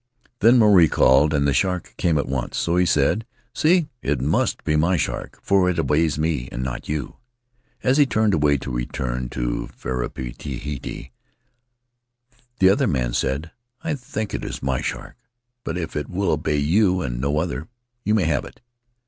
Then 0.39 0.57
Maruae 0.57 0.89
called 0.89 1.31
and 1.31 1.47
the 1.47 1.53
shark 1.53 1.93
came 1.95 2.17
at 2.17 2.25
once, 2.27 2.57
so 2.57 2.75
he 2.75 2.87
said, 2.87 3.23
'See, 3.53 3.87
it 4.01 4.19
must 4.19 4.63
be 4.63 4.75
my 4.75 4.97
shark, 4.97 5.37
for 5.43 5.69
it 5.69 5.77
obeys 5.77 6.17
me 6.17 6.49
and 6.51 6.63
not 6.63 6.89
you/ 6.89 7.17
As 7.83 7.97
he 7.97 8.07
turned 8.07 8.33
away 8.33 8.57
to 8.57 8.71
return 8.71 9.29
to 9.29 9.69
Fariipiti, 9.79 11.11
the 12.57 12.69
other 12.69 12.87
man 12.87 13.13
said,' 13.13 13.51
I 13.83 13.93
think 13.93 14.33
it 14.33 14.43
is 14.43 14.63
my 14.63 14.81
shark, 14.81 15.17
but 15.63 15.77
if 15.77 15.95
it 15.95 16.09
will 16.09 16.31
obey 16.31 16.57
you 16.57 17.03
and 17.03 17.21
no 17.21 17.37
other, 17.37 17.67
you 18.03 18.15
may 18.15 18.25
have 18.25 18.43
it.' 18.43 18.59